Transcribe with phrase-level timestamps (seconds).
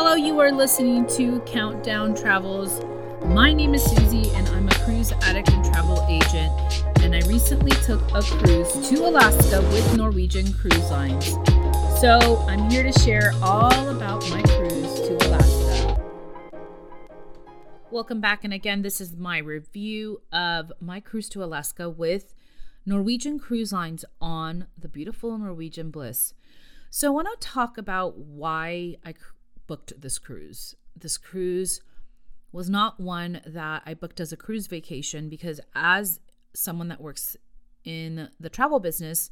[0.00, 2.84] Hello, you are listening to Countdown Travels.
[3.24, 6.52] My name is Susie, and I'm a cruise addict and travel agent.
[7.00, 11.30] And I recently took a cruise to Alaska with Norwegian Cruise Lines.
[12.00, 16.00] So I'm here to share all about my cruise to Alaska.
[17.90, 22.34] Welcome back, and again, this is my review of my cruise to Alaska with
[22.86, 26.34] Norwegian Cruise Lines on the beautiful Norwegian Bliss.
[26.88, 29.12] So, I want to talk about why I
[29.68, 30.74] booked this cruise.
[30.96, 31.80] This cruise
[32.50, 36.18] was not one that I booked as a cruise vacation because, as
[36.54, 37.36] someone that works
[37.84, 39.30] in the travel business,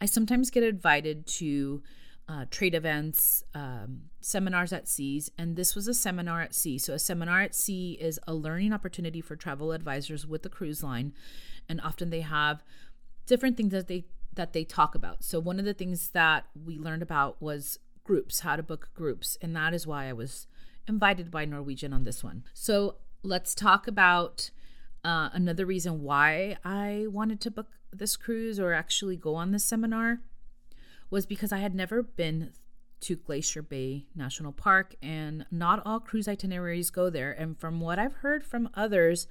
[0.00, 1.82] I sometimes get invited to
[2.26, 6.78] uh, trade events, um, seminars at seas, and this was a seminar at sea.
[6.78, 10.82] So, a seminar at sea is a learning opportunity for travel advisors with the cruise
[10.82, 11.12] line,
[11.68, 12.62] and often they have
[13.26, 15.22] different things that they that they talk about.
[15.22, 19.38] So one of the things that we learned about was groups, how to book groups,
[19.40, 20.46] and that is why I was
[20.88, 22.44] invited by Norwegian on this one.
[22.52, 24.50] So let's talk about
[25.04, 29.64] uh, another reason why I wanted to book this cruise or actually go on this
[29.64, 30.20] seminar
[31.10, 32.52] was because I had never been
[33.02, 37.32] to Glacier Bay National Park, and not all cruise itineraries go there.
[37.32, 39.26] And from what I've heard from others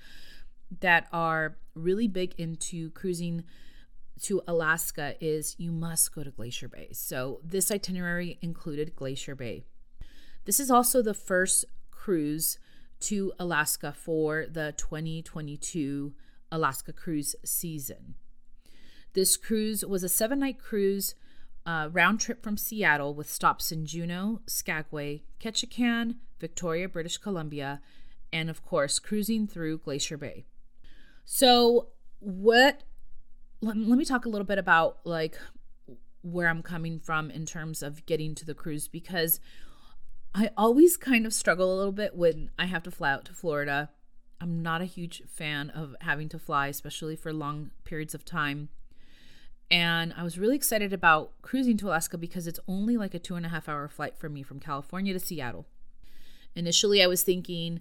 [0.81, 3.45] that are really big into cruising
[4.22, 6.89] to Alaska is you must go to Glacier Bay.
[6.91, 9.63] So this itinerary included Glacier Bay.
[10.45, 12.58] This is also the first cruise
[13.02, 16.13] to Alaska for the 2022
[16.52, 18.16] Alaska cruise season.
[19.13, 21.16] This cruise was a seven night cruise
[21.66, 27.81] uh, round trip from Seattle with stops in Juneau, Skagway, Ketchikan, Victoria, British Columbia,
[28.33, 30.45] and of course, cruising through Glacier Bay.
[31.25, 32.83] So, what
[33.62, 35.38] let, let me talk a little bit about like
[36.23, 39.40] where I'm coming from in terms of getting to the cruise because
[40.34, 43.34] I always kind of struggle a little bit when I have to fly out to
[43.34, 43.90] Florida.
[44.40, 48.69] I'm not a huge fan of having to fly, especially for long periods of time.
[49.69, 53.35] And I was really excited about cruising to Alaska because it's only like a two
[53.35, 55.66] and a half hour flight for me from California to Seattle.
[56.56, 57.80] Initially, I was thinking,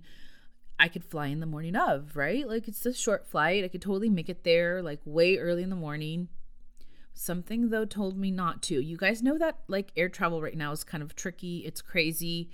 [0.80, 2.48] I could fly in the morning of, right?
[2.48, 3.64] Like it's a short flight.
[3.64, 6.28] I could totally make it there like way early in the morning.
[7.12, 8.80] Something though told me not to.
[8.80, 12.48] You guys know that like air travel right now is kind of tricky, it's crazy.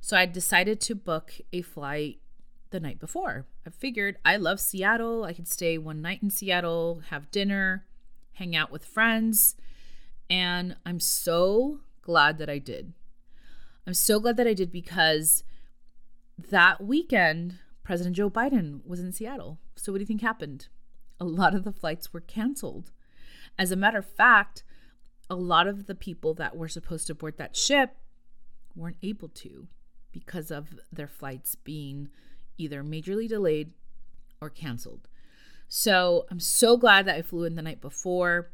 [0.00, 2.18] So I decided to book a flight
[2.70, 3.46] the night before.
[3.64, 5.22] I figured I love Seattle.
[5.22, 7.86] I could stay one night in Seattle, have dinner,
[8.32, 9.54] hang out with friends.
[10.28, 12.94] And I'm so glad that I did.
[13.86, 15.44] I'm so glad that I did because
[16.48, 19.58] that weekend, President Joe Biden was in Seattle.
[19.76, 20.68] So, what do you think happened?
[21.18, 22.90] A lot of the flights were canceled.
[23.58, 24.62] As a matter of fact,
[25.28, 27.96] a lot of the people that were supposed to board that ship
[28.74, 29.68] weren't able to
[30.12, 32.08] because of their flights being
[32.58, 33.72] either majorly delayed
[34.40, 35.08] or canceled.
[35.68, 38.50] So, I'm so glad that I flew in the night before.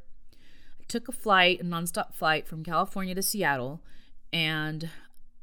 [0.80, 3.82] I took a flight, a nonstop flight from California to Seattle,
[4.32, 4.90] and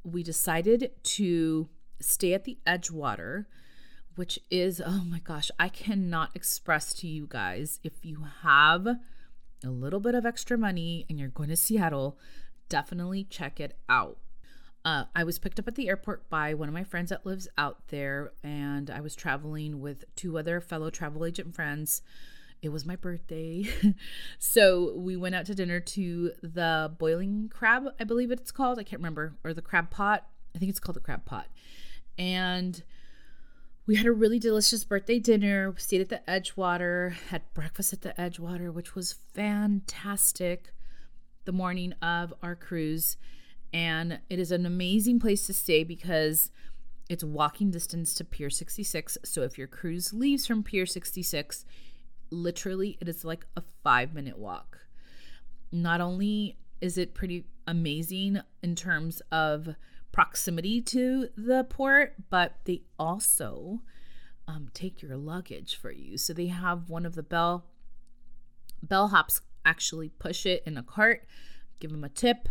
[0.03, 1.69] we decided to
[2.03, 3.45] stay at the Edgewater,
[4.15, 9.69] which is, oh my gosh, I cannot express to you guys if you have a
[9.69, 12.17] little bit of extra money and you're going to Seattle,
[12.69, 14.17] definitely check it out.
[14.85, 17.47] Uh, I was picked up at the airport by one of my friends that lives
[17.57, 22.01] out there, and I was traveling with two other fellow travel agent friends.
[22.61, 23.65] It was my birthday.
[24.39, 28.77] so we went out to dinner to the Boiling Crab, I believe it's called.
[28.77, 29.35] I can't remember.
[29.43, 30.25] Or the Crab Pot.
[30.55, 31.47] I think it's called the Crab Pot.
[32.17, 32.83] And
[33.85, 38.01] we had a really delicious birthday dinner, We stayed at the Edgewater, had breakfast at
[38.01, 40.73] the Edgewater, which was fantastic
[41.45, 43.17] the morning of our cruise.
[43.73, 46.51] And it is an amazing place to stay because
[47.09, 49.17] it's walking distance to Pier 66.
[49.25, 51.65] So if your cruise leaves from Pier 66,
[52.29, 54.79] literally it is like a five minute walk.
[55.71, 59.75] Not only is it pretty amazing in terms of
[60.13, 63.81] proximity to the port, but they also
[64.47, 66.17] um, take your luggage for you.
[66.17, 67.65] So they have one of the bell
[68.85, 71.25] bellhops actually push it in a cart,
[71.79, 72.47] give them a tip,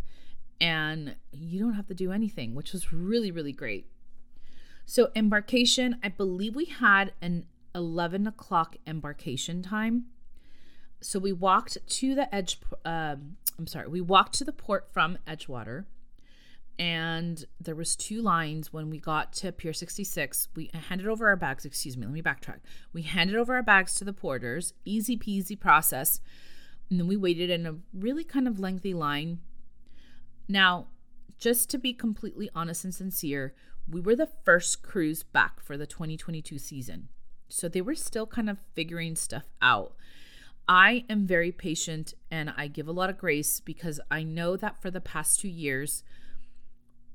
[0.61, 3.87] and you don't have to do anything, which was really really great.
[4.85, 10.07] So embarkation, I believe we had an 11 o'clock embarkation time.
[11.01, 12.59] So we walked to the edge.
[12.85, 15.85] Um, I'm sorry, we walked to the port from Edgewater
[16.79, 21.37] and there was two lines when we got to pier 66 we handed over our
[21.37, 22.61] bags excuse me let me backtrack
[22.93, 26.21] we handed over our bags to the porters easy peasy process
[26.91, 29.39] and then we waited in a really kind of lengthy line
[30.49, 30.87] now
[31.43, 33.53] just to be completely honest and sincere,
[33.91, 37.09] we were the first cruise back for the 2022 season.
[37.49, 39.97] So they were still kind of figuring stuff out.
[40.69, 44.81] I am very patient and I give a lot of grace because I know that
[44.81, 46.05] for the past two years,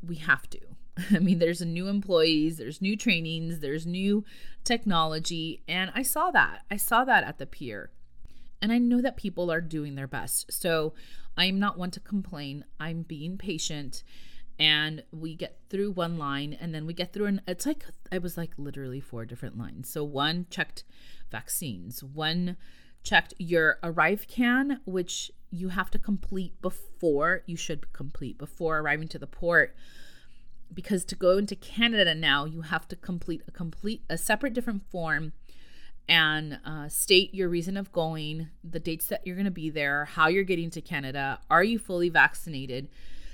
[0.05, 0.59] we have to.
[1.11, 4.23] I mean, there's new employees, there's new trainings, there's new
[4.63, 5.61] technology.
[5.67, 6.63] And I saw that.
[6.71, 7.91] I saw that at the pier.
[8.61, 10.51] And I know that people are doing their best.
[10.51, 10.93] So
[11.37, 12.65] I'm not one to complain.
[12.79, 14.03] I'm being patient.
[14.59, 18.17] And we get through one line and then we get through, and it's like, I
[18.17, 19.87] was like literally four different lines.
[19.87, 20.83] So one checked
[21.29, 22.57] vaccines, one
[23.03, 29.19] checked your ArriveCAN, which you have to complete before you should complete before arriving to
[29.19, 29.75] the port
[30.73, 34.83] because to go into Canada now, you have to complete a complete a separate different
[34.89, 35.33] form
[36.09, 40.05] and uh, state your reason of going, the dates that you're going to be there,
[40.05, 42.87] how you're getting to Canada, are you fully vaccinated?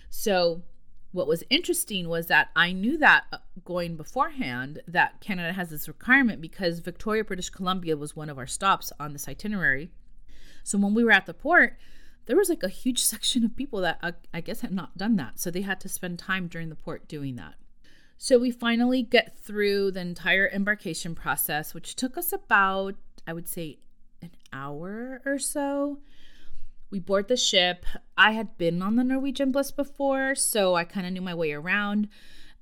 [0.10, 0.64] So,
[1.12, 5.88] what was interesting was that I knew that uh, going beforehand that Canada has this
[5.88, 9.92] requirement because Victoria, British Columbia was one of our stops on this itinerary.
[10.64, 11.78] So, when we were at the port,
[12.26, 15.16] there was like a huge section of people that uh, I guess had not done
[15.18, 15.40] that.
[15.40, 17.56] So they had to spend time during the port doing that.
[18.18, 22.96] So we finally get through the entire embarkation process, which took us about,
[23.28, 23.80] I would say,
[24.22, 26.00] an hour or so.
[26.90, 27.86] We board the ship.
[28.18, 31.52] I had been on the Norwegian Bliss before, so I kind of knew my way
[31.52, 32.08] around.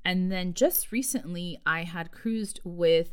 [0.04, 3.12] And then just recently, I had cruised with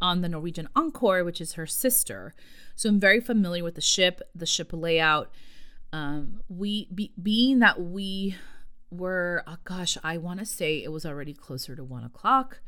[0.00, 2.34] on the Norwegian Encore, which is her sister.
[2.74, 5.30] So I'm very familiar with the ship, the ship layout,
[5.92, 8.36] um, we be, being that we
[8.90, 12.60] were, oh gosh, I want to say it was already closer to one o'clock.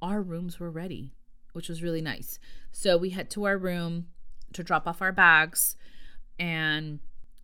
[0.00, 1.12] Our rooms were ready,
[1.52, 2.38] which was really nice.
[2.70, 4.06] So we head to our room
[4.52, 5.76] to drop off our bags,
[6.38, 6.98] and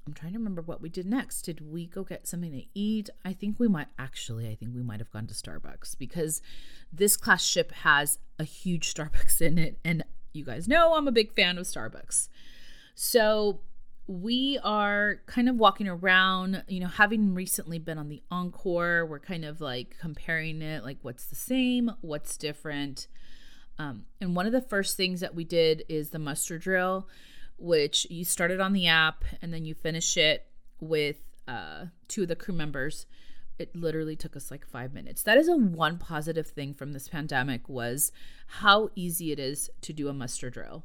[0.08, 1.42] I'm trying to remember what we did next.
[1.42, 3.10] Did we go get something to eat?
[3.26, 6.40] I think we might actually, I think we might have gone to Starbucks because
[6.90, 9.78] this class ship has a huge Starbucks in it.
[9.84, 12.30] And you guys know I'm a big fan of Starbucks.
[12.94, 13.60] So
[14.08, 19.20] we are kind of walking around, you know, having recently been on the Encore, we're
[19.20, 23.06] kind of like comparing it, like what's the same, what's different.
[23.78, 27.06] Um, and one of the first things that we did is the muster drill,
[27.58, 30.46] which you started on the app and then you finish it
[30.80, 33.04] with uh, two of the crew members.
[33.58, 35.22] It literally took us like five minutes.
[35.22, 38.10] That is a one positive thing from this pandemic was
[38.46, 40.84] how easy it is to do a muster drill.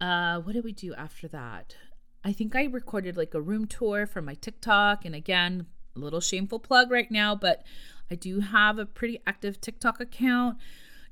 [0.00, 1.76] Uh, what did we do after that?
[2.26, 5.04] I think I recorded like a room tour for my TikTok.
[5.04, 7.62] And again, a little shameful plug right now, but
[8.10, 10.58] I do have a pretty active TikTok account.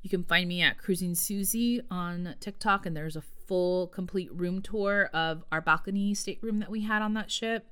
[0.02, 4.60] You can find me at Cruising Susie on TikTok, and there's a full, complete room
[4.60, 7.68] tour of our balcony stateroom that we had on that ship.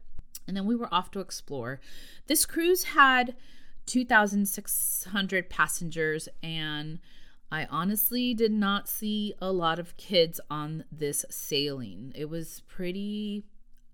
[0.46, 1.80] And then we were off to explore.
[2.28, 3.34] This cruise had
[3.86, 7.00] 2,600 passengers, and
[7.52, 12.12] I honestly did not see a lot of kids on this sailing.
[12.16, 13.44] It was pretty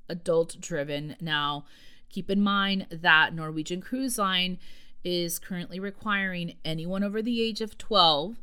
[0.09, 1.17] adult driven.
[1.21, 1.65] Now,
[2.09, 4.61] keep in mind that Norwegian Cruise Line
[5.03, 8.37] is currently requiring anyone over the age of 12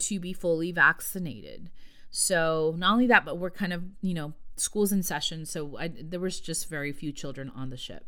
[0.00, 1.70] to be fully vaccinated.
[2.10, 5.46] So, not only that, but we're kind of, you know, schools in session.
[5.46, 8.04] So, I, there was just very few children on the ship.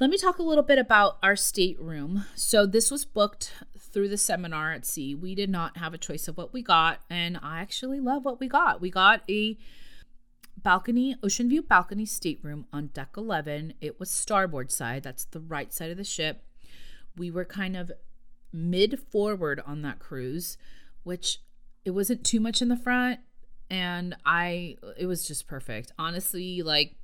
[0.00, 2.24] Let me talk a little bit about our stateroom.
[2.34, 3.52] So, this was booked
[3.94, 5.14] through the seminar at sea.
[5.14, 8.40] We did not have a choice of what we got, and I actually love what
[8.40, 8.80] we got.
[8.80, 9.56] We got a
[10.56, 13.74] balcony, ocean view balcony stateroom on deck 11.
[13.80, 16.42] It was starboard side, that's the right side of the ship.
[17.16, 17.92] We were kind of
[18.52, 20.58] mid forward on that cruise,
[21.04, 21.38] which
[21.84, 23.20] it wasn't too much in the front
[23.70, 25.92] and I it was just perfect.
[25.98, 26.96] Honestly, like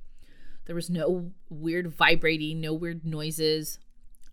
[0.65, 3.79] there was no weird vibrating, no weird noises.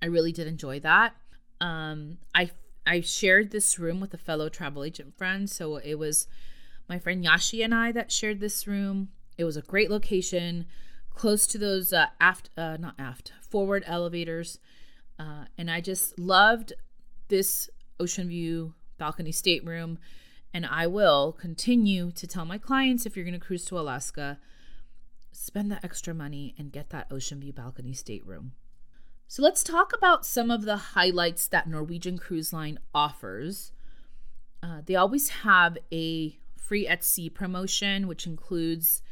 [0.02, 1.14] I really did enjoy that.
[1.60, 2.50] Um, I
[2.86, 6.26] I shared this room with a fellow travel agent friend, so it was
[6.88, 9.08] my friend Yashi and I that shared this room.
[9.36, 10.66] It was a great location,
[11.10, 14.58] close to those uh, aft, uh, not aft, forward elevators,
[15.18, 16.72] uh, and I just loved
[17.28, 17.68] this
[18.00, 19.98] ocean view balcony stateroom.
[20.54, 24.38] And I will continue to tell my clients if you're going to cruise to Alaska,
[25.30, 28.52] spend the extra money and get that ocean view balcony stateroom.
[29.30, 33.72] So let's talk about some of the highlights that Norwegian Cruise Line offers.
[34.62, 39.02] Uh, they always have a free at sea promotion, which includes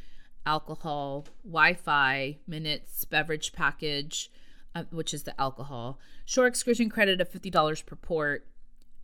[0.47, 4.31] alcohol, Wi Fi, minutes, beverage package,
[4.75, 8.47] uh, which is the alcohol, shore excursion credit of $50 per port,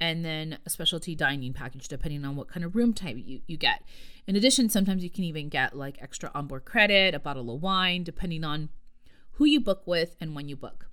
[0.00, 3.59] and then a specialty dining package depending on what kind of room type you, you
[3.59, 3.83] get.
[4.26, 8.02] In addition, sometimes you can even get like extra onboard credit, a bottle of wine,
[8.02, 8.71] depending on
[9.33, 10.87] who you book with and when you book.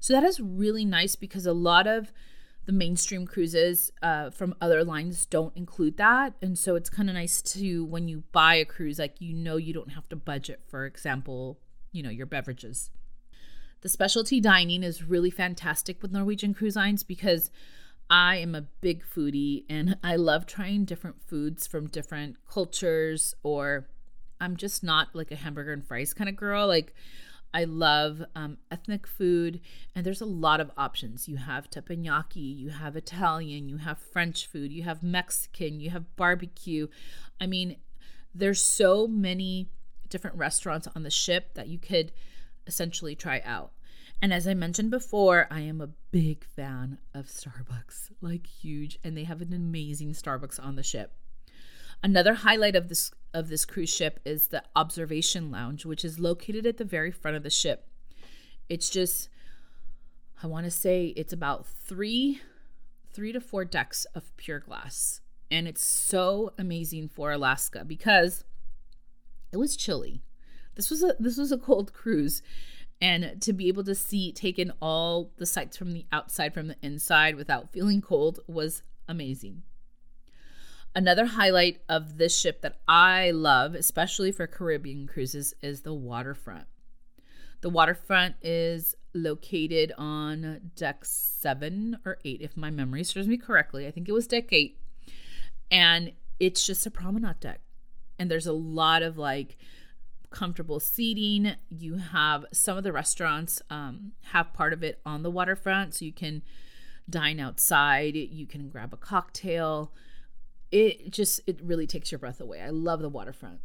[0.00, 2.12] So that is really nice because a lot of
[2.64, 6.34] the mainstream cruises uh, from other lines don't include that.
[6.40, 9.56] And so it's kind of nice to, when you buy a cruise, like you know,
[9.56, 11.58] you don't have to budget, for example,
[11.92, 12.90] you know, your beverages.
[13.82, 17.50] The specialty dining is really fantastic with Norwegian Cruise Lines because
[18.08, 23.88] I am a big foodie and I love trying different foods from different cultures, or
[24.40, 26.66] I'm just not like a hamburger and fries kind of girl.
[26.66, 26.94] Like,
[27.52, 29.60] I love um, ethnic food,
[29.94, 31.28] and there's a lot of options.
[31.28, 36.16] You have teppanyaki, you have Italian, you have French food, you have Mexican, you have
[36.16, 36.86] barbecue.
[37.40, 37.76] I mean,
[38.34, 39.68] there's so many
[40.08, 42.12] different restaurants on the ship that you could
[42.66, 43.72] essentially try out.
[44.22, 49.16] And as I mentioned before, I am a big fan of Starbucks, like huge, and
[49.16, 51.14] they have an amazing Starbucks on the ship.
[52.02, 56.66] Another highlight of this of this cruise ship is the observation lounge, which is located
[56.66, 57.86] at the very front of the ship.
[58.68, 59.28] It's just
[60.42, 62.40] I want to say it's about 3
[63.12, 65.20] 3 to 4 decks of pure glass.
[65.50, 68.44] And it's so amazing for Alaska because
[69.52, 70.22] it was chilly.
[70.76, 72.42] This was a this was a cold cruise
[73.00, 76.68] and to be able to see take in all the sights from the outside from
[76.68, 79.62] the inside without feeling cold was amazing.
[80.94, 86.66] Another highlight of this ship that I love, especially for Caribbean cruises, is the waterfront.
[87.60, 93.86] The waterfront is located on deck seven or eight, if my memory serves me correctly.
[93.86, 94.78] I think it was deck eight.
[95.70, 97.60] And it's just a promenade deck.
[98.18, 99.56] And there's a lot of like
[100.30, 101.54] comfortable seating.
[101.68, 106.04] You have some of the restaurants um, have part of it on the waterfront, so
[106.04, 106.42] you can
[107.08, 108.16] dine outside.
[108.16, 109.92] You can grab a cocktail
[110.70, 112.60] it just it really takes your breath away.
[112.60, 113.60] I love the waterfront.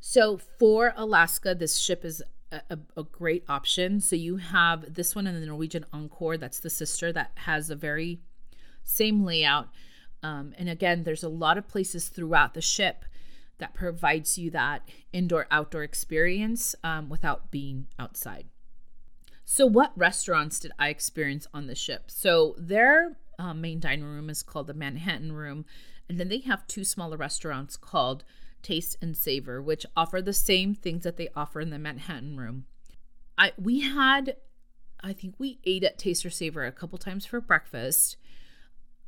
[0.00, 4.00] So for Alaska, this ship is a, a, great option.
[4.00, 6.36] So you have this one in the Norwegian Encore.
[6.36, 8.20] That's the sister that has a very
[8.84, 9.68] same layout.
[10.22, 13.04] Um, and again, there's a lot of places throughout the ship
[13.58, 18.46] that provides you that indoor outdoor experience um, without being outside.
[19.44, 22.10] So, what restaurants did I experience on the ship?
[22.10, 25.64] So, their uh, main dining room is called the Manhattan Room.
[26.12, 28.22] And then they have two smaller restaurants called
[28.62, 32.66] Taste and Savor, which offer the same things that they offer in the Manhattan room.
[33.38, 34.36] I we had
[35.02, 38.18] I think we ate at Taste or Savor a couple times for breakfast.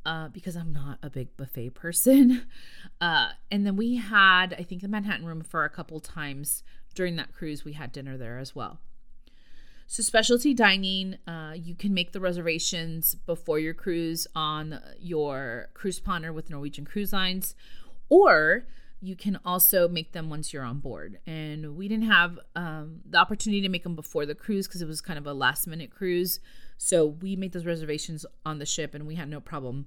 [0.03, 2.47] Uh, because I'm not a big buffet person.
[3.01, 6.63] Uh, and then we had, I think, the Manhattan room for a couple times
[6.95, 7.65] during that cruise.
[7.65, 8.79] We had dinner there as well.
[9.87, 15.99] So, specialty dining, uh, you can make the reservations before your cruise on your cruise
[15.99, 17.53] planner with Norwegian Cruise Lines,
[18.09, 18.65] or
[18.99, 21.19] you can also make them once you're on board.
[21.27, 24.87] And we didn't have um, the opportunity to make them before the cruise because it
[24.87, 26.39] was kind of a last minute cruise.
[26.79, 29.85] So, we made those reservations on the ship and we had no problem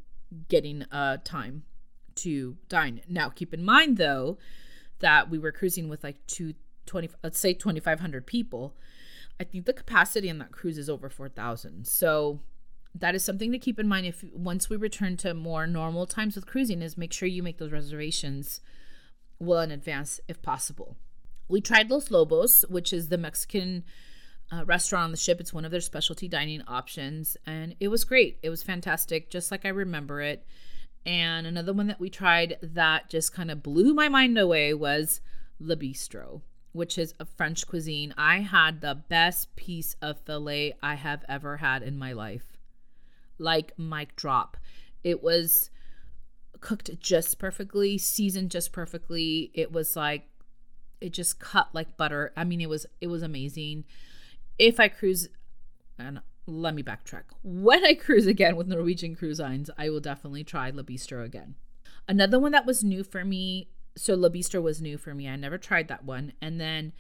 [0.48, 1.64] getting a time
[2.16, 3.00] to dine.
[3.08, 4.38] Now, keep in mind though
[5.00, 6.54] that we were cruising with like two,
[6.86, 8.76] 20, let's say 2,500 people
[9.40, 11.86] I think the capacity on that cruise is over 4,000.
[11.86, 12.40] So
[12.94, 16.34] that is something to keep in mind if once we return to more normal times
[16.34, 18.60] with cruising is make sure you make those reservations
[19.38, 20.96] well in advance if possible.
[21.48, 23.84] We tried Los Lobos, which is the Mexican
[24.50, 25.40] uh, restaurant on the ship.
[25.40, 28.38] It's one of their specialty dining options, and it was great.
[28.42, 30.44] It was fantastic, just like I remember it.
[31.06, 35.20] And another one that we tried that just kind of blew my mind away was
[35.58, 36.42] Le Bistro
[36.72, 38.14] which is a French cuisine.
[38.16, 42.58] I had the best piece of filet I have ever had in my life.
[43.38, 44.56] Like mic drop.
[45.04, 45.70] It was
[46.60, 49.50] cooked just perfectly, seasoned just perfectly.
[49.54, 50.28] It was like
[51.00, 52.32] it just cut like butter.
[52.36, 53.84] I mean, it was it was amazing.
[54.58, 55.28] If I cruise
[55.98, 57.24] and let me backtrack.
[57.42, 61.56] When I cruise again with Norwegian Cruise Lines, I will definitely try Le Bistro again.
[62.08, 65.28] Another one that was new for me so Le Bistro was new for me.
[65.28, 66.32] I never tried that one.
[66.40, 66.92] And then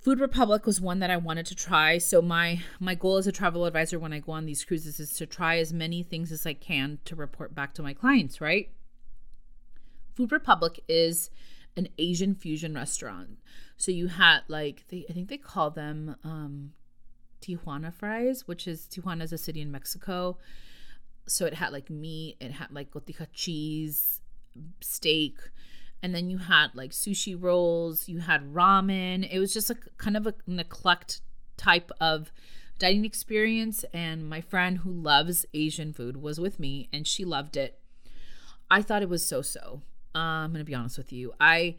[0.00, 1.98] Food Republic was one that I wanted to try.
[1.98, 5.12] So my my goal as a travel advisor when I go on these cruises is
[5.14, 8.70] to try as many things as I can to report back to my clients, right?
[10.14, 11.30] Food Republic is
[11.76, 13.38] an Asian fusion restaurant.
[13.76, 16.72] So you had like they I think they call them um
[17.40, 20.36] Tijuana fries, which is Tijuana is a city in Mexico.
[21.28, 24.20] So it had like meat, it had like cotija cheese,
[24.80, 25.38] steak,
[26.02, 29.28] and then you had like sushi rolls, you had ramen.
[29.30, 31.20] It was just a kind of a, an eclectic
[31.56, 32.32] type of
[32.78, 33.84] dining experience.
[33.94, 37.78] And my friend who loves Asian food was with me, and she loved it.
[38.70, 39.82] I thought it was so so.
[40.14, 41.32] Uh, I'm gonna be honest with you.
[41.40, 41.76] I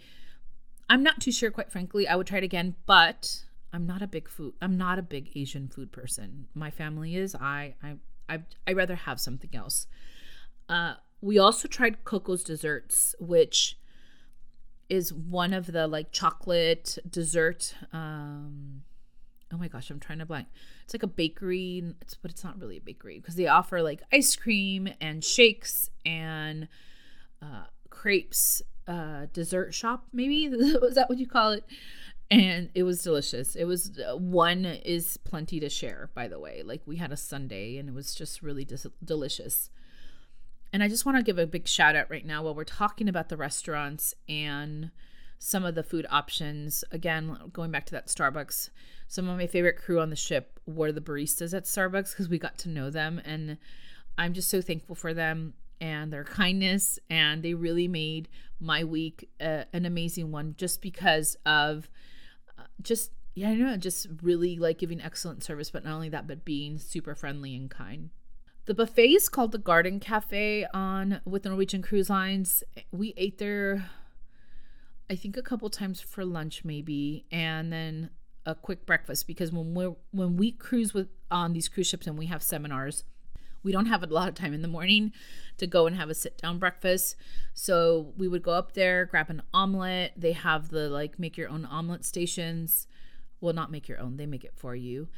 [0.89, 2.07] I'm not too sure, quite frankly.
[2.07, 4.53] I would try it again, but I'm not a big food.
[4.61, 6.47] I'm not a big Asian food person.
[6.53, 7.35] My family is.
[7.35, 7.95] I I
[8.29, 9.87] I I rather have something else.
[10.69, 13.77] Uh, we also tried Coco's desserts, which
[14.93, 17.73] is one of the like chocolate dessert.
[17.91, 18.83] Um,
[19.51, 20.47] oh my gosh, I'm trying to blank.
[20.83, 24.03] It's like a bakery, it's, but it's not really a bakery because they offer like
[24.11, 26.67] ice cream and shakes and
[27.41, 28.61] uh, crepes.
[28.85, 30.49] Uh, dessert shop, maybe
[30.81, 31.63] was that what you call it?
[32.29, 33.55] and it was delicious.
[33.55, 36.63] It was uh, one is plenty to share, by the way.
[36.63, 39.69] Like we had a Sunday and it was just really dis- delicious.
[40.73, 43.07] And I just want to give a big shout out right now while we're talking
[43.07, 44.89] about the restaurants and
[45.37, 46.83] some of the food options.
[46.91, 48.71] Again, going back to that Starbucks,
[49.07, 52.39] some of my favorite crew on the ship were the baristas at Starbucks because we
[52.39, 53.21] got to know them.
[53.23, 53.57] And
[54.17, 56.97] I'm just so thankful for them and their kindness.
[57.07, 58.27] And they really made
[58.59, 61.87] my week uh, an amazing one just because of
[62.81, 66.45] just yeah, I know, just really like giving excellent service, but not only that, but
[66.45, 68.11] being super friendly and kind.
[68.65, 72.63] The buffet is called the Garden Cafe on with Norwegian Cruise Lines.
[72.93, 73.89] We ate there,
[75.09, 78.09] I think, a couple times for lunch, maybe, and then
[78.45, 82.17] a quick breakfast because when we when we cruise with on these cruise ships and
[82.17, 83.03] we have seminars,
[83.63, 85.11] we don't have a lot of time in the morning
[85.57, 87.17] to go and have a sit down breakfast.
[87.53, 90.13] So we would go up there, grab an omelet.
[90.15, 92.87] They have the like make your own omelet stations.
[93.41, 95.09] Well, not make your own, they make it for you.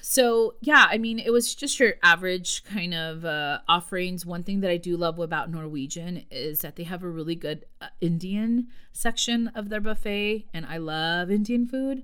[0.00, 4.26] So, yeah, I mean, it was just your average kind of uh, offerings.
[4.26, 7.64] One thing that I do love about Norwegian is that they have a really good
[7.80, 12.02] uh, Indian section of their buffet, and I love Indian food.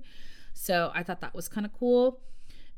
[0.53, 2.21] So, I thought that was kind of cool.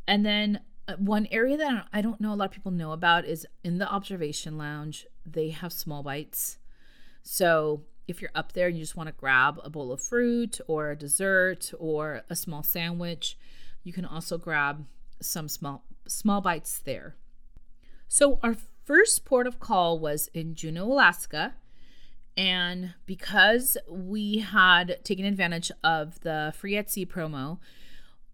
[0.07, 3.25] And then uh, one area that I don't know a lot of people know about
[3.25, 6.57] is in the observation lounge, they have small bites.
[7.21, 10.59] So if you're up there and you just want to grab a bowl of fruit
[10.67, 13.37] or a dessert or a small sandwich,
[13.83, 14.85] you can also grab
[15.21, 17.15] some small small bites there.
[18.07, 21.55] So our first port of call was in Juneau, Alaska.
[22.35, 27.59] And because we had taken advantage of the free sea promo,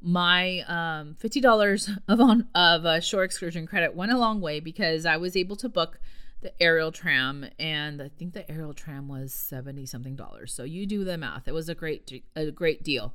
[0.02, 5.06] my um, $50 of on of a shore excursion credit went a long way because
[5.06, 6.00] I was able to book
[6.42, 10.54] the aerial tram and I think the aerial tram was 70 something dollars.
[10.54, 11.48] So you do the math.
[11.48, 13.14] It was a great a great deal.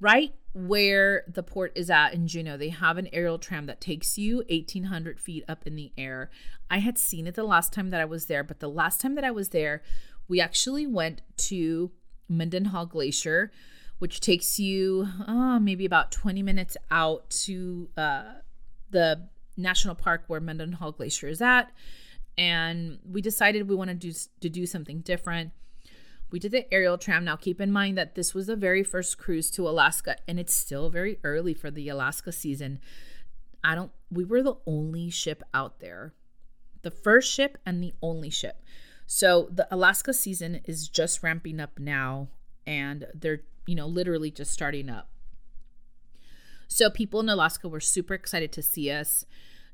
[0.00, 4.16] Right where the port is at in Juneau, they have an aerial tram that takes
[4.16, 6.30] you 1800 feet up in the air.
[6.70, 9.14] I had seen it the last time that I was there, but the last time
[9.16, 9.82] that I was there,
[10.28, 11.90] we actually went to
[12.28, 13.52] Mendenhall Glacier
[13.98, 18.24] which takes you uh, maybe about 20 minutes out to uh,
[18.90, 21.72] the national park where Mendenhall Glacier is at.
[22.36, 25.52] And we decided we wanted to do, to do something different.
[26.30, 27.24] We did the aerial tram.
[27.24, 30.54] Now, keep in mind that this was the very first cruise to Alaska, and it's
[30.54, 32.80] still very early for the Alaska season.
[33.62, 36.14] I don't, we were the only ship out there,
[36.82, 38.62] the first ship and the only ship.
[39.06, 42.28] So the Alaska season is just ramping up now,
[42.66, 45.08] and they're you know, literally just starting up.
[46.68, 49.26] So people in Alaska were super excited to see us.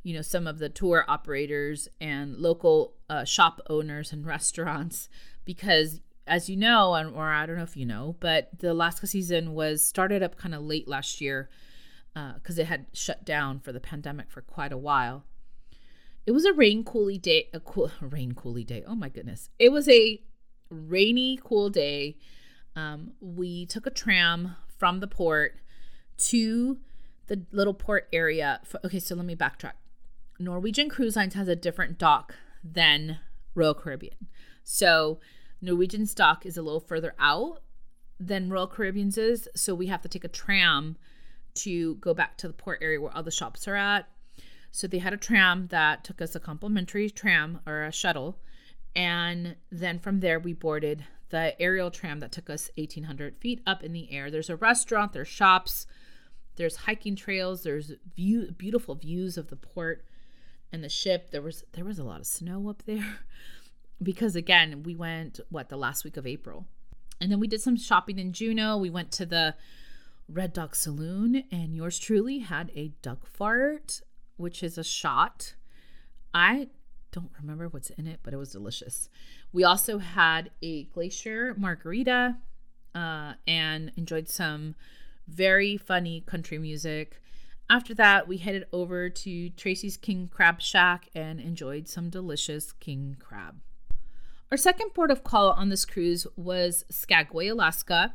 [0.02, 5.08] You know, some of the tour operators and local uh, shop owners and restaurants,
[5.44, 9.54] because as you know, or I don't know if you know, but the Alaska season
[9.54, 11.48] was started up kind of late last year
[12.14, 15.24] because uh, it had shut down for the pandemic for quite a while.
[16.26, 18.84] It was a rain cooly day, a cool rain cooly day.
[18.86, 19.50] Oh my goodness!
[19.58, 20.22] It was a
[20.70, 22.16] rainy, cool day
[22.76, 25.58] um, we took a tram from the port
[26.16, 26.78] to
[27.26, 28.60] the little port area.
[28.64, 29.72] For, okay, so let me backtrack.
[30.38, 33.18] Norwegian Cruise Lines has a different dock than
[33.54, 34.28] Royal Caribbean.
[34.64, 35.20] So
[35.62, 37.60] Norwegian's stock is a little further out
[38.18, 39.48] than Royal Caribbean's is.
[39.54, 40.96] So we have to take a tram
[41.54, 44.08] to go back to the port area where all the shops are at.
[44.70, 48.38] So they had a tram that took us a complimentary tram or a shuttle.
[48.96, 53.82] And then from there, we boarded the aerial tram that took us 1800 feet up
[53.82, 54.30] in the air.
[54.30, 55.86] There's a restaurant, there's shops,
[56.56, 60.04] there's hiking trails, there's view beautiful views of the port
[60.70, 61.30] and the ship.
[61.30, 63.20] There was there was a lot of snow up there
[64.02, 66.66] because again, we went what the last week of April.
[67.20, 68.76] And then we did some shopping in Juneau.
[68.76, 69.54] We went to the
[70.28, 74.00] Red Dog Saloon and yours truly had a duck fart,
[74.36, 75.54] which is a shot.
[76.34, 76.68] I
[77.12, 79.08] don't remember what's in it, but it was delicious.
[79.52, 82.38] We also had a glacier margarita
[82.94, 84.74] uh, and enjoyed some
[85.28, 87.20] very funny country music.
[87.70, 93.16] After that, we headed over to Tracy's King Crab Shack and enjoyed some delicious king
[93.20, 93.60] crab.
[94.52, 98.12] Our second port of call on this cruise was Skagway, Alaska.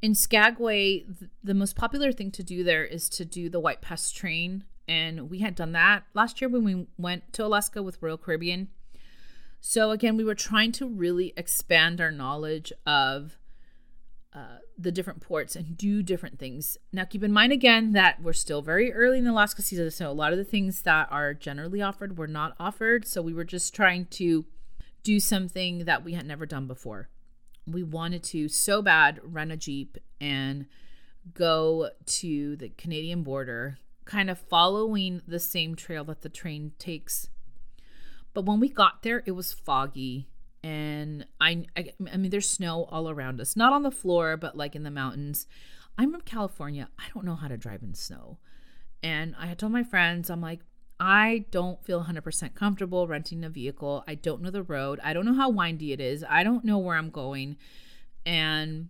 [0.00, 3.82] In Skagway, th- the most popular thing to do there is to do the White
[3.82, 4.62] Pass train.
[4.86, 8.68] And we had done that last year when we went to Alaska with Royal Caribbean.
[9.60, 13.36] So, again, we were trying to really expand our knowledge of
[14.32, 16.78] uh, the different ports and do different things.
[16.92, 20.08] Now, keep in mind again that we're still very early in the Alaska season, so
[20.08, 23.08] a lot of the things that are generally offered were not offered.
[23.08, 24.44] So, we were just trying to
[25.02, 27.08] do something that we had never done before.
[27.66, 30.66] We wanted to so bad rent a Jeep and
[31.34, 37.28] go to the Canadian border, kind of following the same trail that the train takes.
[38.32, 40.28] But when we got there, it was foggy
[40.62, 44.56] and I, I, I mean there's snow all around us not on the floor but
[44.56, 45.46] like in the mountains
[45.96, 48.38] i'm from california i don't know how to drive in snow
[49.02, 50.60] and i had told my friends i'm like
[51.00, 54.04] i don't feel 100% comfortable renting a vehicle.
[54.08, 55.00] I don't know the road.
[55.02, 56.24] I don't know how windy it is.
[56.28, 57.56] I don't know where i'm going.
[58.26, 58.88] And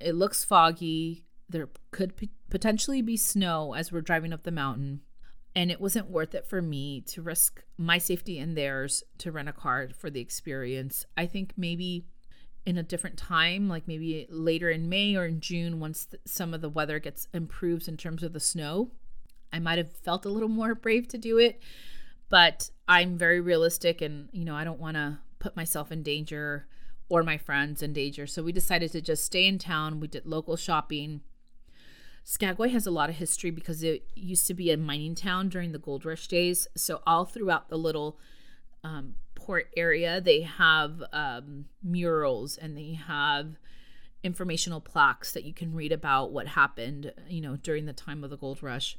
[0.00, 1.24] it looks foggy.
[1.48, 5.00] There could p- potentially be snow as we're driving up the mountain.
[5.54, 9.48] And it wasn't worth it for me to risk my safety and theirs to rent
[9.48, 11.06] a car for the experience.
[11.16, 12.04] I think maybe
[12.66, 16.52] in a different time, like maybe later in May or in June, once th- some
[16.52, 18.90] of the weather gets improves in terms of the snow,
[19.56, 21.60] I might have felt a little more brave to do it.
[22.28, 26.66] But I'm very realistic, and you know, I don't want to put myself in danger
[27.08, 28.26] or my friends in danger.
[28.26, 30.00] So we decided to just stay in town.
[30.00, 31.20] We did local shopping
[32.28, 35.70] Skagway has a lot of history because it used to be a mining town during
[35.70, 36.66] the gold rush days.
[36.74, 38.18] So all throughout the little
[38.82, 43.58] um, port area, they have um, murals and they have
[44.24, 48.30] informational plaques that you can read about what happened, you know, during the time of
[48.30, 48.98] the gold rush.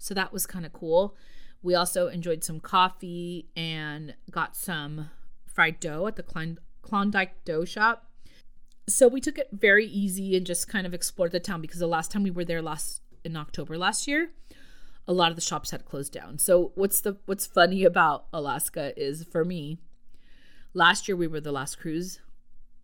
[0.00, 1.16] So that was kind of cool.
[1.62, 5.10] We also enjoyed some coffee and got some
[5.46, 6.24] fried dough at the
[6.82, 8.10] Klondike Dough Shop
[8.90, 11.86] so we took it very easy and just kind of explored the town because the
[11.86, 14.30] last time we were there last in October last year,
[15.06, 16.38] a lot of the shops had closed down.
[16.38, 19.78] So what's the what's funny about Alaska is for me,
[20.74, 22.20] last year we were the last cruise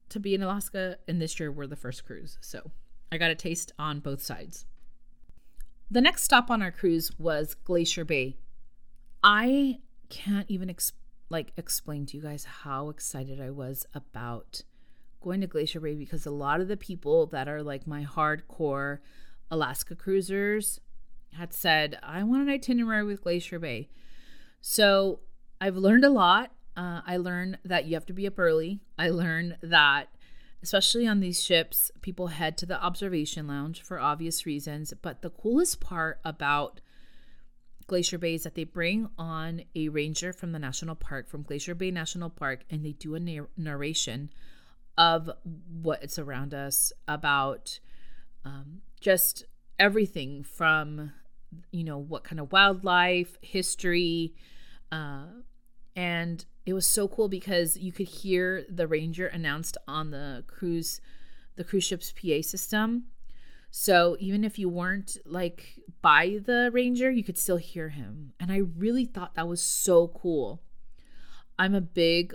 [0.09, 2.38] to be in Alaska, and this year we're the first cruise.
[2.40, 2.70] So
[3.11, 4.66] I got a taste on both sides.
[5.90, 8.37] The next stop on our cruise was Glacier Bay.
[9.22, 10.92] I can't even ex-
[11.31, 14.62] like explain to you guys how excited I was about
[15.20, 18.99] going to Glacier Bay because a lot of the people that are like my hardcore
[19.51, 20.81] Alaska cruisers
[21.35, 23.88] had said, I want an itinerary with Glacier Bay.
[24.61, 25.20] So
[25.61, 26.53] I've learned a lot.
[26.77, 28.81] Uh, I learned that you have to be up early.
[28.99, 30.09] I learned that,
[30.62, 34.92] especially on these ships, people head to the observation lounge for obvious reasons.
[35.01, 36.81] But the coolest part about
[37.87, 41.75] Glacier Bay is that they bring on a ranger from the national park, from Glacier
[41.75, 44.31] Bay National Park, and they do a narration
[44.99, 45.31] of
[45.83, 47.79] what's around us, about
[48.45, 49.45] um, just
[49.79, 51.12] everything from,
[51.71, 54.35] you know, what kind of wildlife, history.
[54.90, 55.27] Uh,
[55.95, 61.00] and it was so cool because you could hear the ranger announced on the cruise,
[61.55, 63.05] the cruise ship's PA system.
[63.70, 68.33] So even if you weren't like by the ranger, you could still hear him.
[68.40, 70.61] And I really thought that was so cool.
[71.59, 72.35] I'm a big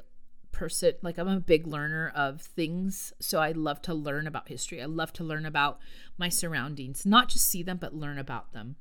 [0.52, 4.82] person like i'm a big learner of things so i love to learn about history
[4.82, 5.80] i love to learn about
[6.18, 8.76] my surroundings not just see them but learn about them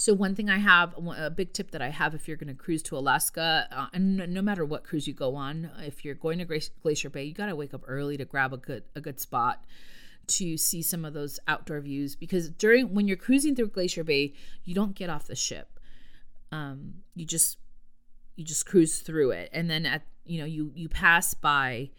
[0.00, 2.54] so one thing i have a big tip that i have if you're going to
[2.54, 6.38] cruise to alaska uh, and no matter what cruise you go on if you're going
[6.38, 9.18] to glacier bay you got to wake up early to grab a good a good
[9.20, 9.64] spot
[10.28, 14.32] to see some of those outdoor views because during when you're cruising through glacier bay
[14.64, 15.80] you don't get off the ship.
[16.52, 17.58] Um, you just
[18.36, 19.50] you just cruise through it.
[19.52, 21.90] And then at you know you you pass by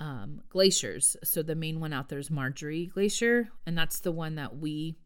[0.00, 1.16] um, glaciers.
[1.24, 4.96] So the main one out there is Margerie glacier and that's the one that we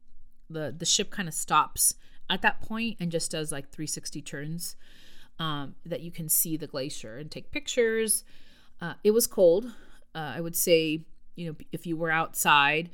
[0.50, 1.94] the the ship kind of stops
[2.30, 4.76] at that point and just does like 360 turns
[5.38, 8.24] um, that you can see the glacier and take pictures
[8.80, 9.66] uh, it was cold
[10.14, 11.04] uh, i would say
[11.34, 12.90] you know if you were outside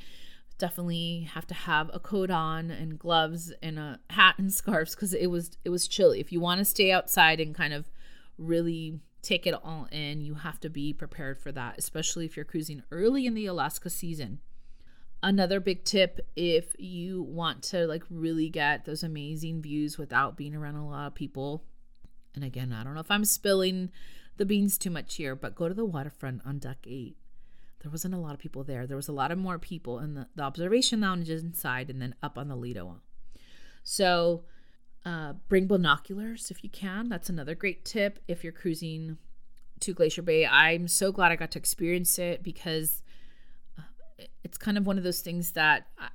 [0.59, 5.15] definitely have to have a coat on and gloves and a hat and scarves because
[5.15, 6.21] it was it was chilly.
[6.21, 7.89] If you want to stay outside and kind of
[8.37, 12.45] really take it all in, you have to be prepared for that, especially if you're
[12.45, 14.41] cruising early in the Alaska season.
[15.23, 20.55] Another big tip if you want to like really get those amazing views without being
[20.55, 21.65] around a lot of people.
[22.35, 23.91] And again, I don't know if I'm spilling
[24.37, 27.17] the beans too much here, but go to the waterfront on deck 8
[27.81, 28.87] there wasn't a lot of people there.
[28.87, 32.15] There was a lot of more people in the, the observation lounges inside and then
[32.23, 32.97] up on the Lido.
[33.85, 34.45] So
[35.05, 37.09] uh, bring binoculars if you can.
[37.09, 39.19] That's another great tip if you're cruising
[39.81, 40.45] to Glacier Bay.
[40.45, 43.03] I'm so glad I got to experience it because
[44.45, 46.09] it's kind of one of those things that I,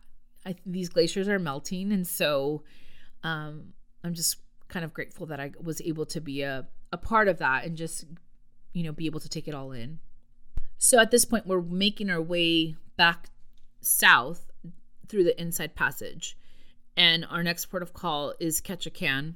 [0.46, 2.64] I these glaciers are melting, and so
[3.24, 4.38] um, I'm just
[4.68, 7.78] kind of grateful that I was able to be a a part of that and
[7.78, 8.06] just
[8.74, 10.00] you know be able to take it all in.
[10.78, 13.30] So at this point, we're making our way back
[13.82, 14.52] south
[15.08, 16.38] through the inside passage,
[16.98, 19.36] and our next port of call is Ketchikan.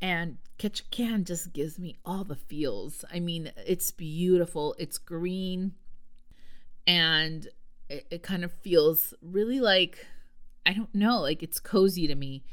[0.00, 3.04] And Ketchikan just gives me all the feels.
[3.12, 4.76] I mean, it's beautiful.
[4.78, 5.72] It's green
[6.88, 7.46] and
[7.88, 10.06] it, it kind of feels really like
[10.66, 12.44] I don't know, like it's cozy to me.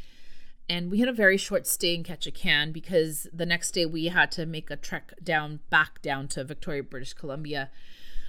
[0.69, 4.31] And we had a very short stay in Ketchikan because the next day we had
[4.31, 7.69] to make a trek down back down to Victoria, British Columbia.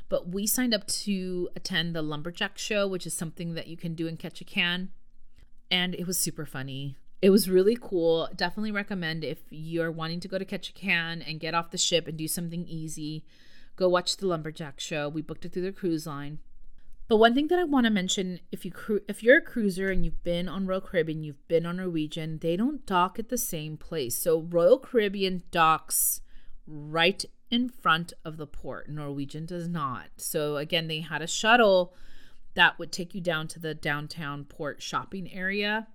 [0.09, 3.95] But we signed up to attend the lumberjack show, which is something that you can
[3.95, 4.89] do in Ketchikan.
[5.71, 6.97] And it was super funny.
[7.23, 8.29] It was really cool.
[8.35, 12.19] Definitely recommend if you're wanting to go to Ketchikan and get off the ship and
[12.19, 13.25] do something easy
[13.77, 15.09] go watch the lumberjack show.
[15.09, 16.39] We booked it through the cruise line.
[17.09, 19.91] But one thing that I want to mention, if you cru- if you're a cruiser
[19.91, 23.39] and you've been on Royal Caribbean, you've been on Norwegian, they don't dock at the
[23.39, 24.17] same place.
[24.17, 26.21] So Royal Caribbean docks
[26.67, 28.89] right in front of the port.
[28.89, 30.07] Norwegian does not.
[30.17, 31.95] So again, they had a shuttle
[32.55, 35.87] that would take you down to the downtown port shopping area.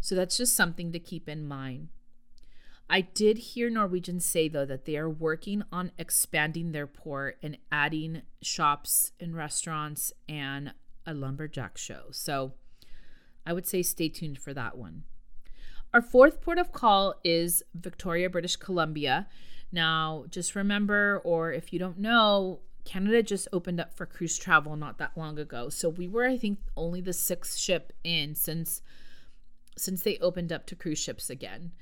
[0.00, 1.88] So that's just something to keep in mind.
[2.92, 7.56] I did hear Norwegians say, though, that they are working on expanding their port and
[7.72, 10.74] adding shops and restaurants and
[11.06, 12.02] a lumberjack show.
[12.10, 12.52] So
[13.46, 15.04] I would say stay tuned for that one.
[15.94, 19.26] Our fourth port of call is Victoria, British Columbia.
[19.72, 24.76] Now, just remember, or if you don't know, Canada just opened up for cruise travel
[24.76, 25.70] not that long ago.
[25.70, 28.82] So we were, I think, only the sixth ship in since
[29.78, 31.72] since they opened up to cruise ships again.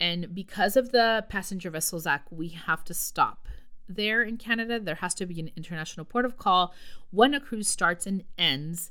[0.00, 3.46] And because of the Passenger Vessels Act, we have to stop
[3.86, 4.80] there in Canada.
[4.80, 6.72] There has to be an international port of call
[7.10, 8.90] when a cruise starts and ends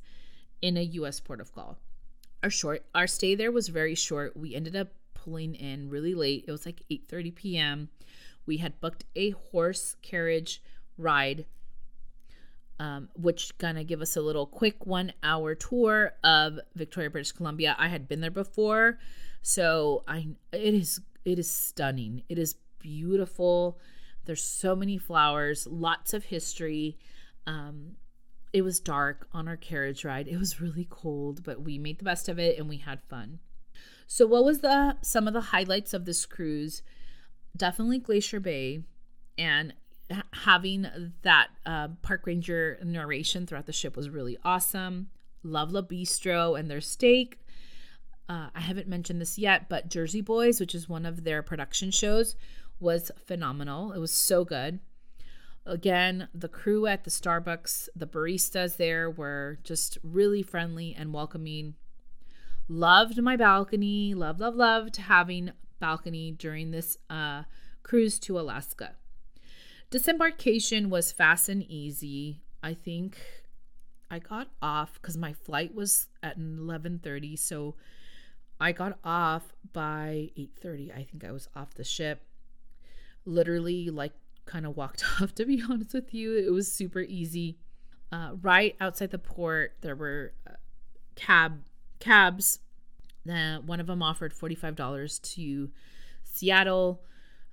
[0.61, 1.77] in a US port of call.
[2.43, 4.37] Our short our stay there was very short.
[4.37, 6.45] We ended up pulling in really late.
[6.47, 7.89] It was like 8:30 p.m.
[8.45, 10.61] We had booked a horse carriage
[10.97, 11.45] ride
[12.79, 17.75] um, which gonna give us a little quick one hour tour of Victoria, British Columbia.
[17.77, 18.99] I had been there before,
[19.41, 22.23] so I it is it is stunning.
[22.29, 23.77] It is beautiful.
[24.25, 26.97] There's so many flowers, lots of history.
[27.45, 27.95] Um,
[28.53, 30.27] it was dark on our carriage ride.
[30.27, 33.39] It was really cold, but we made the best of it and we had fun.
[34.07, 36.81] So, what was the some of the highlights of this cruise?
[37.55, 38.83] Definitely Glacier Bay,
[39.37, 39.73] and
[40.33, 40.87] having
[41.21, 45.09] that uh, park ranger narration throughout the ship was really awesome.
[45.43, 47.39] Love La Bistro and their steak.
[48.27, 51.91] Uh, I haven't mentioned this yet, but Jersey Boys, which is one of their production
[51.91, 52.35] shows,
[52.79, 53.91] was phenomenal.
[53.91, 54.79] It was so good.
[55.65, 61.75] Again, the crew at the Starbucks, the baristas there were just really friendly and welcoming.
[62.67, 64.13] Loved my balcony.
[64.13, 67.43] Love, love, loved having balcony during this uh,
[67.83, 68.95] cruise to Alaska.
[69.89, 72.41] Disembarkation was fast and easy.
[72.61, 73.17] I think
[74.11, 77.75] I got off because my flight was at 11:30, so
[78.59, 80.91] I got off by 8:30.
[80.91, 82.23] I think I was off the ship.
[83.25, 84.13] Literally like
[84.45, 86.37] kind of walked off to be honest with you.
[86.37, 87.57] It was super easy.
[88.11, 90.53] Uh, right outside the port there were uh,
[91.15, 91.63] cab
[91.99, 92.59] cabs.
[93.23, 95.69] One of them offered $45 to
[96.23, 97.03] Seattle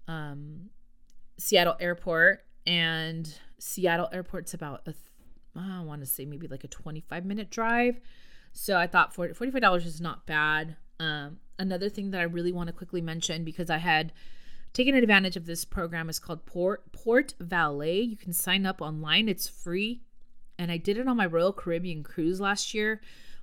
[0.08, 0.70] um,
[1.38, 4.94] Seattle Airport and Seattle Airport's about a
[5.58, 8.00] I want to say maybe like a 25 minute drive.
[8.52, 10.76] So I thought $45 is not bad.
[10.98, 14.12] Um, another thing that I really want to quickly mention because I had
[14.72, 18.00] taken advantage of this program is called Port Port Valet.
[18.00, 19.28] You can sign up online.
[19.28, 20.02] It's free.
[20.58, 23.00] And I did it on my Royal Caribbean cruise last year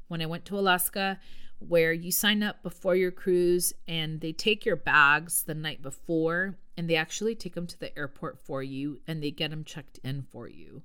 [0.08, 1.20] when I went to Alaska
[1.68, 6.58] where you sign up before your cruise and they take your bags the night before
[6.78, 10.00] and they actually take them to the airport for you and they get them checked
[10.04, 10.82] in for you.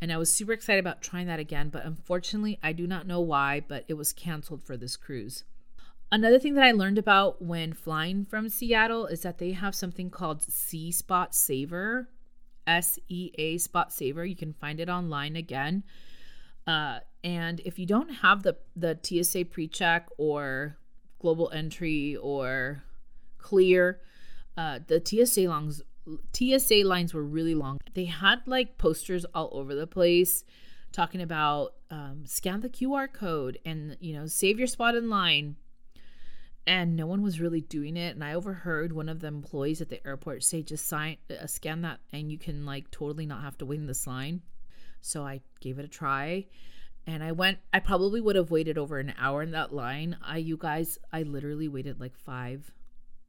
[0.00, 3.20] And I was super excited about trying that again, but unfortunately, I do not know
[3.20, 5.44] why, but it was canceled for this cruise.
[6.10, 10.10] Another thing that I learned about when flying from Seattle is that they have something
[10.10, 12.08] called Sea Spot Saver,
[12.66, 14.24] S E A Spot Saver.
[14.24, 15.84] You can find it online again.
[16.70, 20.76] Uh, and if you don't have the the TSA PreCheck or
[21.18, 22.84] Global Entry or
[23.38, 24.00] Clear,
[24.56, 25.82] uh, the TSA lines
[26.32, 27.78] TSA lines were really long.
[27.94, 30.44] They had like posters all over the place
[30.92, 35.56] talking about um, scan the QR code and you know save your spot in line.
[36.66, 38.14] And no one was really doing it.
[38.14, 41.82] And i overheard one of the employees at the airport say just sign uh, scan
[41.82, 44.42] that and you can like totally not have to wait in this line
[45.00, 46.46] so i gave it a try
[47.06, 50.16] and I went I probably would have waited over an hour in that line.
[50.22, 52.70] I you guys, I literally waited like 5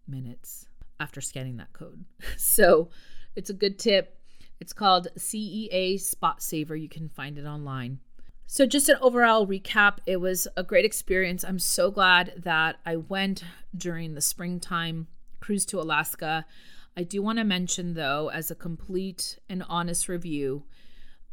[0.07, 0.67] minutes
[0.99, 2.05] after scanning that code.
[2.37, 2.89] so,
[3.35, 4.19] it's a good tip.
[4.59, 6.75] It's called SEA Spot Saver.
[6.75, 7.99] You can find it online.
[8.45, 11.43] So, just an overall recap, it was a great experience.
[11.43, 13.43] I'm so glad that I went
[13.75, 15.07] during the springtime
[15.39, 16.45] cruise to Alaska.
[16.95, 20.65] I do want to mention, though, as a complete and honest review,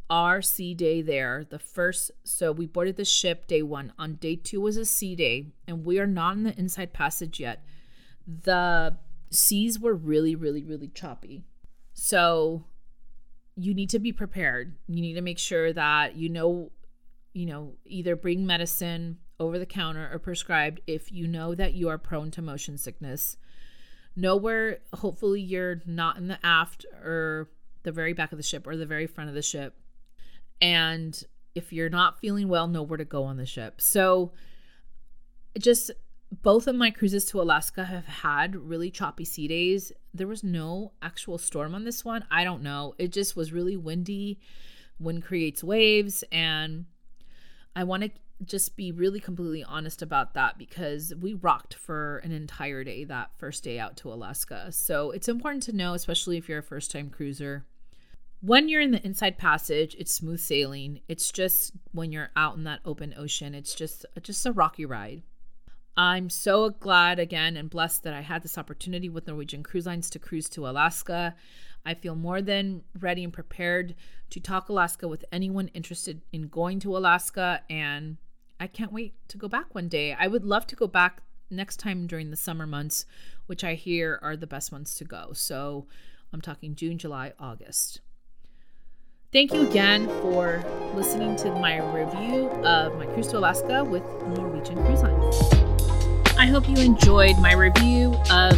[0.09, 3.93] our sea day there, the first, so we boarded the ship day one.
[3.99, 7.39] On day two was a sea day, and we are not in the inside passage
[7.39, 7.63] yet.
[8.27, 8.97] The
[9.29, 11.43] seas were really, really, really choppy.
[11.93, 12.65] So
[13.55, 14.75] you need to be prepared.
[14.87, 16.71] You need to make sure that you know,
[17.33, 21.89] you know, either bring medicine over the counter or prescribed if you know that you
[21.89, 23.37] are prone to motion sickness.
[24.15, 27.49] Know where hopefully you're not in the aft or
[27.83, 29.75] the very back of the ship or the very front of the ship.
[30.61, 31.21] And
[31.55, 33.81] if you're not feeling well, know where to go on the ship.
[33.81, 34.31] So
[35.57, 35.91] just
[36.43, 39.91] both of my cruises to Alaska have had really choppy sea days.
[40.13, 42.23] There was no actual storm on this one.
[42.29, 42.93] I don't know.
[42.97, 44.39] It just was really windy.
[44.99, 46.23] Wind creates waves.
[46.31, 46.85] And
[47.75, 48.11] I want to
[48.45, 53.31] just be really completely honest about that because we rocked for an entire day that
[53.37, 54.71] first day out to Alaska.
[54.71, 57.65] So it's important to know, especially if you're a first time cruiser.
[58.41, 61.01] When you're in the inside passage, it's smooth sailing.
[61.09, 65.23] It's just when you're out in that open ocean, it's just just a rocky ride.
[65.97, 70.09] I'm so glad again and blessed that I had this opportunity with Norwegian Cruise Lines
[70.11, 71.35] to cruise to Alaska.
[71.85, 73.95] I feel more than ready and prepared
[74.29, 78.15] to talk Alaska with anyone interested in going to Alaska, and
[78.57, 80.15] I can't wait to go back one day.
[80.17, 83.05] I would love to go back next time during the summer months,
[83.47, 85.33] which I hear are the best months to go.
[85.33, 85.87] So
[86.31, 87.99] I'm talking June, July, August.
[89.31, 90.63] Thank you again for
[90.95, 94.01] listening to my review of my cruise to Alaska with
[94.35, 95.35] Norwegian Cruise Lines.
[96.35, 98.57] I hope you enjoyed my review of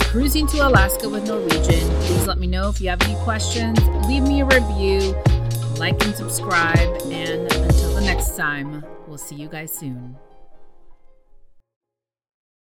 [0.00, 1.88] cruising to Alaska with Norwegian.
[2.02, 3.80] Please let me know if you have any questions.
[4.06, 5.14] Leave me a review,
[5.78, 7.00] like and subscribe.
[7.04, 10.18] And until the next time, we'll see you guys soon.